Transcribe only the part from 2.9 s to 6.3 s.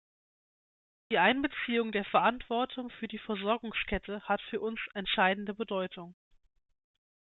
die Versorgungskette hat für uns entscheidende Bedeutung.